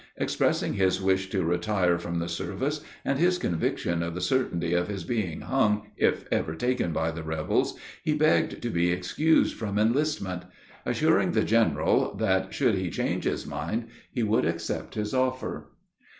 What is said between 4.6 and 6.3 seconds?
of his being hung, if